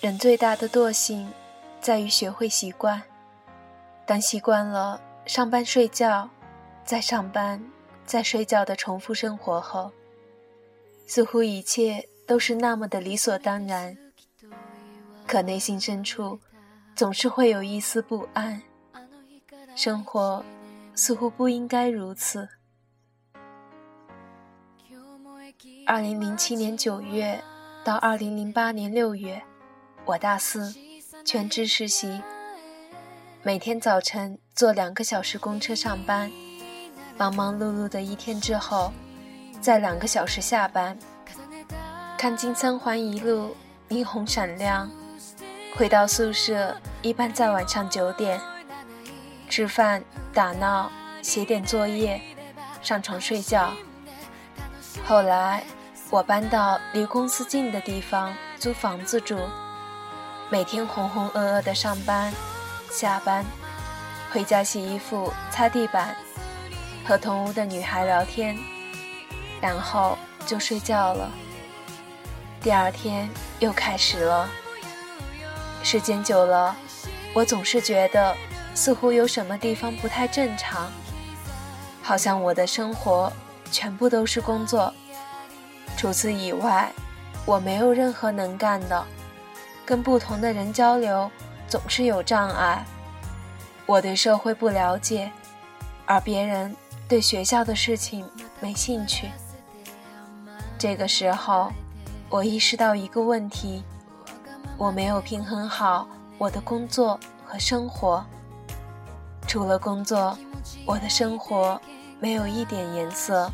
[0.00, 1.30] 人最大的惰性，
[1.78, 3.02] 在于学会习惯。
[4.06, 6.30] 当习惯了上班、睡觉，
[6.86, 7.62] 再上班、
[8.06, 9.92] 再睡觉的重复生活后，
[11.06, 13.94] 似乎一切都是那么的理所当然。
[15.26, 16.40] 可内心深处，
[16.96, 18.62] 总是会有一丝不安。
[19.76, 20.42] 生活
[20.94, 22.48] 似乎不应该如此。
[25.86, 27.44] 二零零七年九月
[27.84, 29.42] 到二零零八年六月，
[30.06, 30.74] 我大四，
[31.24, 32.20] 全职实习，
[33.42, 36.30] 每天早晨坐两个小时公车上班，
[37.16, 38.92] 忙忙碌碌的一天之后，
[39.60, 40.98] 再两个小时下班，
[42.18, 43.54] 看金三环一路
[43.88, 44.90] 霓虹闪亮，
[45.76, 48.40] 回到宿舍一般在晚上九点，
[49.48, 50.90] 吃饭、打闹、
[51.22, 52.20] 写点作业，
[52.82, 53.72] 上床睡觉。
[55.04, 55.62] 后来。
[56.12, 59.38] 我搬到离公司近的地方租房子住，
[60.52, 62.32] 每天浑浑噩噩的上班、
[62.90, 63.44] 下班，
[64.32, 66.16] 回家洗衣服、擦地板，
[67.06, 68.58] 和同屋的女孩聊天，
[69.60, 71.30] 然后就睡觉了。
[72.60, 74.48] 第二天又开始了。
[75.84, 76.74] 时间久了，
[77.32, 78.36] 我总是觉得
[78.74, 80.90] 似乎有什么地方不太正常，
[82.02, 83.32] 好像我的生活
[83.70, 84.92] 全部都是工作。
[85.96, 86.90] 除此以外，
[87.46, 89.06] 我没有任何能干的。
[89.90, 91.28] 跟不同的人交流
[91.66, 92.86] 总是有障碍。
[93.86, 95.28] 我对社会不了解，
[96.06, 96.76] 而别人
[97.08, 98.24] 对学校的事情
[98.60, 99.28] 没兴趣。
[100.78, 101.72] 这个时候，
[102.28, 103.82] 我意识到一个问题：
[104.78, 108.24] 我没有平衡好我的工作和生活。
[109.48, 110.38] 除了工作，
[110.86, 111.82] 我的生活
[112.20, 113.50] 没有一点颜色。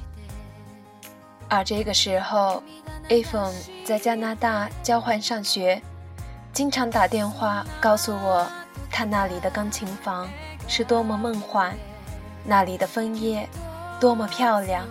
[1.49, 2.63] 而这个时候
[3.09, 3.55] a p h o n
[3.87, 5.81] 在加拿大交换上学，
[6.57, 8.51] 经常打电话告诉我，
[8.91, 10.27] 他那里的钢琴房
[10.67, 11.77] 是多么梦幻，
[12.47, 13.47] 那里的枫叶
[14.01, 14.87] 多么漂亮，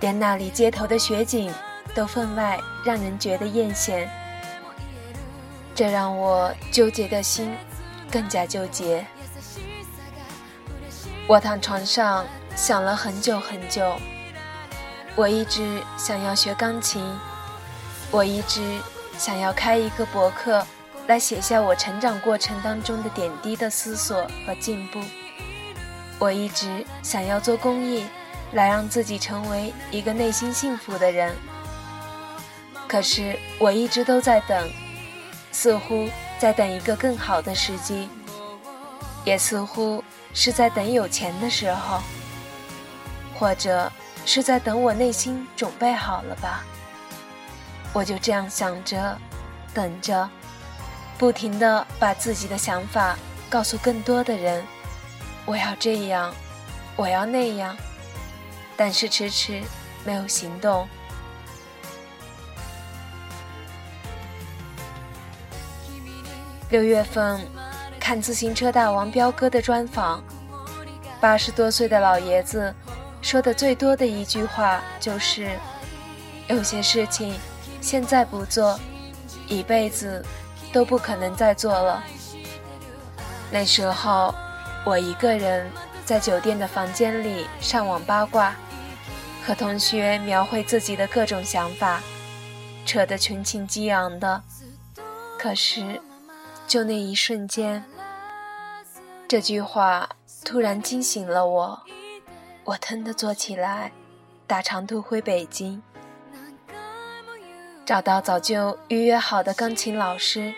[0.00, 1.54] 连那里街头的雪景
[1.94, 4.08] 都分外让人觉得艳羡。
[5.72, 7.54] 这让我纠结的心
[8.10, 9.06] 更加纠结。
[11.28, 12.26] 我躺床上
[12.56, 13.94] 想了很久很久。
[15.14, 17.04] 我一直想要学钢琴，
[18.10, 18.80] 我一直
[19.18, 20.66] 想要开一个博客，
[21.06, 25.00] 来写下我成长过程当中的点滴的思索和进步。
[26.18, 28.06] 我一直想要做公益，
[28.52, 31.34] 来让自己成为一个内心幸福的人。
[32.88, 34.70] 可是我一直都在等，
[35.50, 36.08] 似乎
[36.38, 38.08] 在等一个更好的时机，
[39.24, 40.02] 也似乎
[40.34, 42.00] 是在等有钱的时候，
[43.38, 43.90] 或者。
[44.24, 46.62] 是在等我内心准备好了吧？
[47.92, 49.18] 我就这样想着，
[49.74, 50.28] 等着，
[51.18, 53.16] 不停的把自己的想法
[53.50, 54.64] 告诉更多的人。
[55.44, 56.32] 我要这样，
[56.96, 57.76] 我要那样，
[58.76, 59.62] 但是迟迟
[60.04, 60.88] 没有行动。
[66.70, 67.46] 六月份，
[68.00, 70.24] 看自行车大王彪哥的专访，
[71.20, 72.74] 八十多岁的老爷子。
[73.20, 75.50] 说的最多的一句话就是：
[76.48, 77.34] 有些事情
[77.82, 78.80] 现在不做，
[79.48, 80.24] 一辈子
[80.72, 82.02] 都不可能再做了。
[83.50, 84.34] 那时候，
[84.86, 85.70] 我一个人
[86.06, 88.54] 在酒店的房间里上网八卦，
[89.44, 92.00] 和同学描绘自己的各种想法，
[92.86, 94.42] 扯得群情激昂的。
[95.38, 96.00] 可是，
[96.66, 97.84] 就那一瞬间，
[99.28, 100.08] 这句话
[100.44, 101.82] 突然惊醒了我。
[102.64, 103.90] 我腾地坐起来，
[104.46, 105.82] 打长途回北京，
[107.84, 110.54] 找到早就预约好的钢琴老师，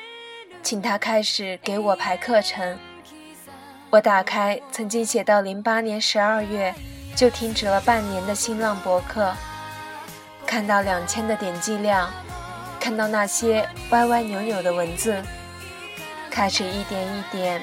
[0.63, 2.79] 请他开始给我排课程。
[3.89, 6.75] 我打开曾经写到零八年十二月
[7.17, 9.33] 就停止了半年的新浪博客，
[10.47, 12.11] 看到两千的点击量，
[12.79, 15.23] 看到那些歪歪扭扭的文字，
[16.31, 17.63] 开始一点一点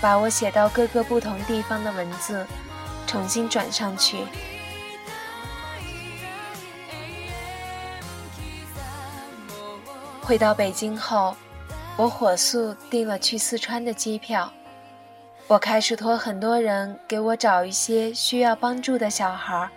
[0.00, 2.44] 把我写到各个不同地方的文字。
[3.06, 4.18] 重新转上去。
[10.28, 11.34] 回到北京后，
[11.96, 14.52] 我火速订了去四川的机票。
[15.46, 19.70] 我开始托很多人给我找一些需要帮助的小孩。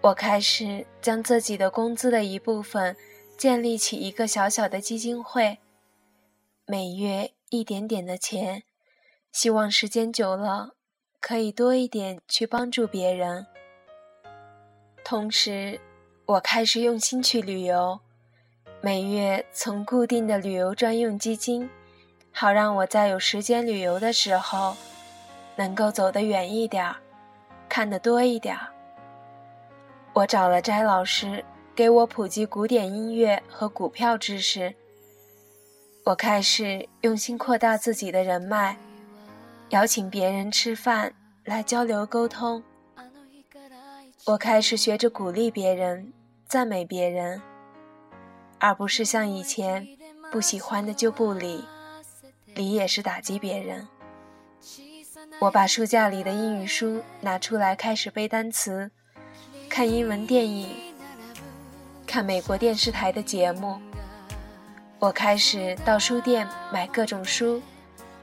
[0.00, 2.96] 我开始将自己的工资的一部分
[3.36, 5.58] 建立起一个小小的基金会，
[6.64, 8.62] 每月一点点的钱，
[9.32, 10.76] 希望时间久了。
[11.20, 13.48] 可以多一点去帮助别人。
[15.04, 15.80] 同时，
[16.26, 17.98] 我开始用心去旅游，
[18.84, 21.70] 每月从固定的旅游专用基金，
[22.32, 24.76] 好让我在有时间旅游的时候，
[25.54, 26.96] 能够走得远一点儿，
[27.68, 28.66] 看得多一点儿。
[30.12, 31.44] 我找了斋老师，
[31.76, 34.74] 给我普及古典音乐和股票知识。
[36.04, 38.76] 我开始用心扩大自己的人脉，
[39.68, 41.14] 邀请别人吃饭
[41.44, 42.60] 来交流沟通。
[44.26, 46.12] 我开始学着鼓励别人。
[46.48, 47.40] 赞美别人，
[48.62, 49.88] 而不是像以前
[50.30, 51.64] 不喜欢的就不理，
[52.54, 53.88] 理也是打击别人。
[55.40, 58.92] 我把书架里的英语书拿出来，开始背单词，
[59.68, 60.68] 看英文电影，
[62.06, 63.80] 看美国电视台的节目。
[65.00, 67.60] 我开始到书店买各种书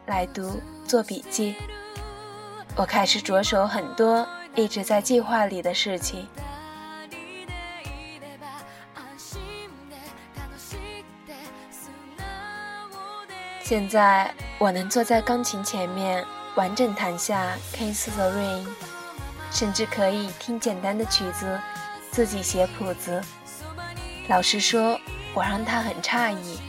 [0.05, 1.53] 来读，做笔记。
[2.77, 4.25] 我开始着手很多
[4.55, 6.25] 一直在计划里的事情。
[13.69, 16.25] 现在我能坐在钢琴前面，
[16.55, 18.65] 完整弹下《Kiss the Rain》，
[19.51, 21.59] 甚至可以听简单的曲子，
[22.09, 23.23] 自己写谱子。
[24.27, 24.99] 老实说，
[25.35, 26.59] 我让他很诧异。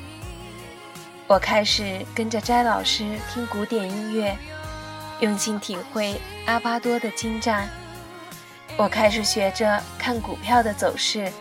[1.27, 4.37] 我开始跟着斋老师听古典音乐，
[5.21, 7.67] 用心体会阿巴多的精湛。
[8.77, 11.33] 我开始学着看股票的走势，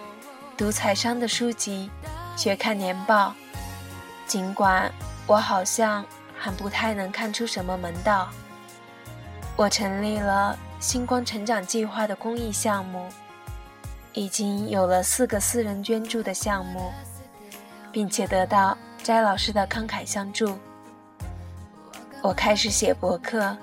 [0.56, 1.92] 读财商的书籍，
[2.38, 3.34] 学看年报，
[4.26, 4.90] 尽管。
[5.30, 6.04] 我好像
[6.36, 8.28] 还不太能看出什么门道。
[9.56, 13.08] 我成立了星光成长计划的公益项目，
[14.14, 16.92] 已经有了四个私人捐助的项目，
[17.92, 20.58] 并且得到斋老师的慷慨相助。
[22.24, 23.56] 我开始写博客，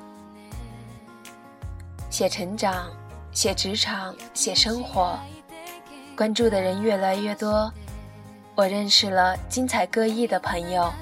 [2.11, 2.89] 写成长，
[3.33, 5.19] 写职场，写生活，
[6.17, 7.73] 关注的人越来越多。
[8.55, 10.93] 我认识了精彩各异的朋友。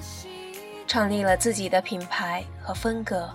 [0.95, 3.29] 创立了自己的品牌和风格，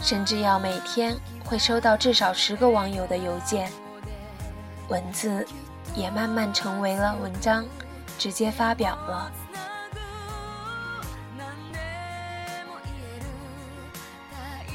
[0.00, 3.68] 甚至要每天会收到至少十个网友的邮件，
[4.86, 5.44] 文字
[5.96, 7.66] 也慢慢成为了文章，
[8.16, 9.32] 直接发表了。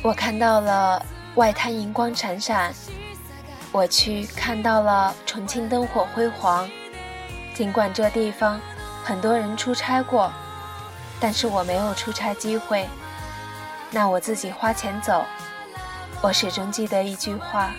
[0.03, 1.01] 我看到了
[1.35, 2.73] 外滩银光闪闪，
[3.71, 6.69] 我去看到了重庆灯火辉煌。
[7.53, 8.59] 尽管这地方
[9.01, 10.29] 很多人出差过。
[11.19, 12.87] 但是我没有出差机会，
[13.91, 15.25] 那我自己花钱走。
[16.21, 17.73] 我始终记得一句话：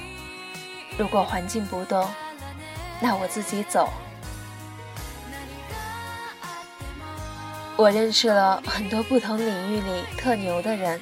[0.98, 2.08] 如果环境不动，
[3.00, 3.88] 那我自己走。
[7.76, 11.00] 我认识了很多不同领域里特牛的人，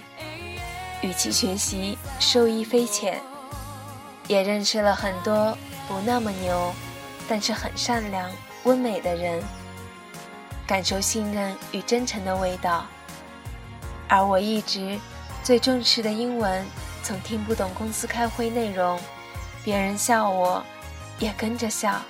[1.03, 3.21] 与其学习，受益匪浅。
[4.27, 6.73] 也认识了很多不那么牛，
[7.29, 8.31] 但是很善良、
[8.65, 9.43] 温美的人。
[10.67, 12.87] 感受信任与真诚的味道，
[14.09, 14.99] 而我一直
[15.43, 16.65] 最重视的英文，
[17.03, 18.99] 从听不懂公司开会内容，
[19.63, 20.65] 别人笑我，
[21.19, 22.01] 也跟着笑，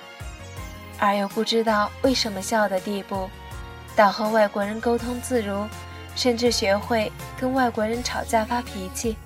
[0.97, 3.29] 而又不知道为什么笑的地步，
[3.93, 5.67] 到和外国人沟通自如，
[6.15, 9.17] 甚至学会跟外国人吵架发脾气。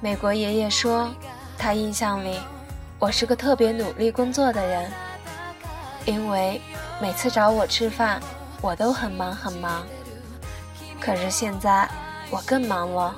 [0.00, 1.14] 美国爷爷说，
[1.58, 2.40] 他印象里，
[2.98, 4.90] 我是个特别努力工作的人。
[6.04, 6.60] 因为
[7.00, 8.20] 每次找我吃饭，
[8.60, 9.86] 我都很忙很忙。
[11.00, 11.88] 可是现在
[12.30, 13.14] 我更忙了，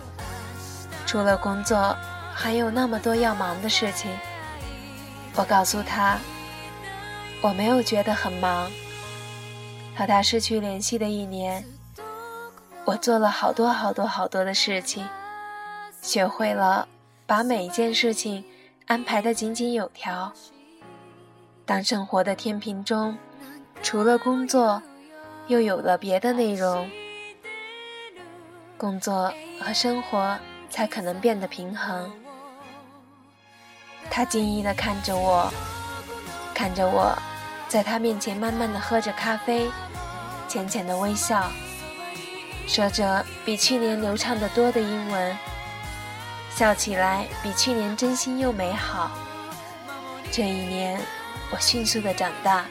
[1.07, 1.97] 除了工作，
[2.35, 4.11] 还有那么多要忙的事情。
[5.37, 6.19] 我告诉他，
[7.43, 8.71] 我没有觉得很忙。
[9.97, 11.65] 和他失去联系的一年，
[12.85, 15.07] 我做了好多好多好多的事情，
[16.03, 16.89] 学会了
[17.27, 18.45] 把每一件事情
[18.87, 20.33] 安排得井井有条。
[21.67, 23.17] 当生活的天平中，
[23.83, 24.83] 除了工作，
[25.47, 26.91] 又有了别的内容，
[28.77, 32.13] 工作和生活才可能变得平衡。
[34.11, 35.51] 他惊异地看着我，
[36.55, 37.17] 看着我，
[37.67, 39.71] 在他面前慢慢地喝着咖啡，
[40.47, 41.51] 浅浅的微笑，
[42.67, 45.35] 说着比去年流畅得多的英文，
[46.51, 49.11] 笑起来比去年真心又美好。
[50.31, 51.01] 这一年。
[51.53, 52.67] 我迅速的长大，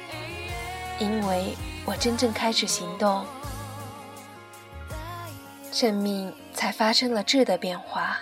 [1.00, 3.25] 因为我真正开始行动，
[5.72, 8.20] 生命才发生了质的变化。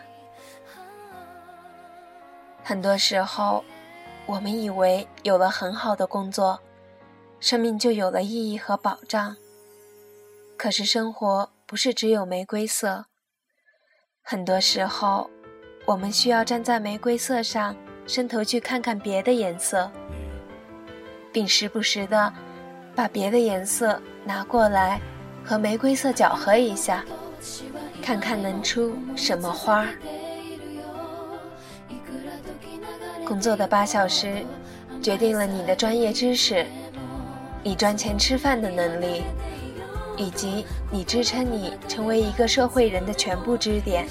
[2.63, 3.63] 很多时候，
[4.27, 6.59] 我们以为有了很好的工作，
[7.39, 9.35] 生命就有了意义和保障。
[10.57, 13.05] 可是生活不是只有玫瑰色，
[14.21, 15.27] 很多时候，
[15.85, 19.91] 我们需要站在玫瑰色上，伸头去看看别的颜色。
[21.31, 22.31] 并时不时的
[22.95, 24.99] 把别的颜色拿过来
[25.43, 27.03] 和玫瑰色搅和一下
[28.01, 29.87] 看看能出什么花儿。
[33.25, 34.45] 工作的八小时
[35.01, 36.65] 决定了你的专业知识
[37.63, 39.23] 你赚钱吃饭的能力
[40.17, 44.05] 以及你支撑你成为一个社会人的全部支点。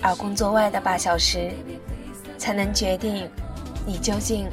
[0.00, 1.50] 而工作外的八小时
[2.36, 3.28] 才能决定
[3.86, 4.46] 你究竟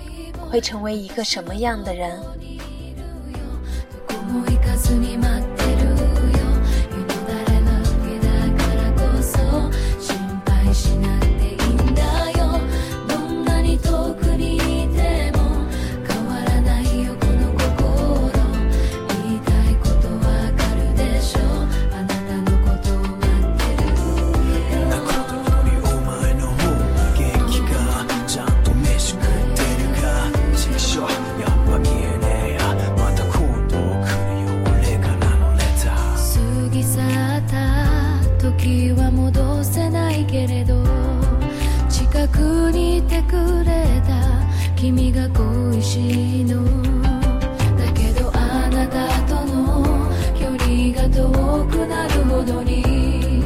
[0.52, 2.20] 会成为一个什么样的人？
[43.08, 44.12] てくれた。
[44.76, 46.64] 君が恋しいの。
[47.78, 53.44] だけどあなたとの距離が遠くなるほどに。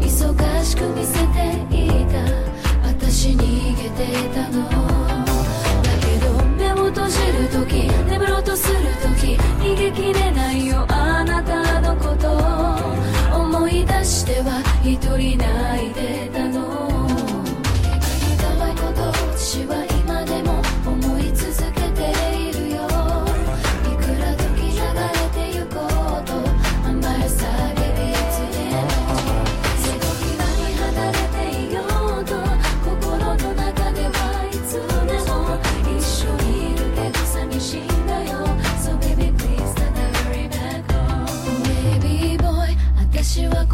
[0.00, 2.18] 忙しく見せていた。
[2.86, 4.68] 私逃げてたの。
[5.82, 10.84] だけど目を閉じるとき眠ろうとするとき逃げきれないよ。
[10.88, 12.26] あなたのこと。
[13.36, 16.15] 思い出しては一人泣いて。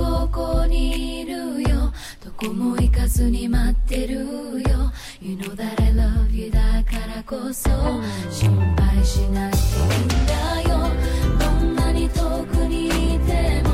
[0.03, 1.93] ここにいるよ。
[2.25, 4.23] どこも行かずに待ってるよ。
[5.21, 7.71] You know that I love you だからこそ。
[8.29, 9.63] 心配しなくて
[9.95, 10.91] いいんだよ。
[11.39, 13.72] どんなに遠くにいても。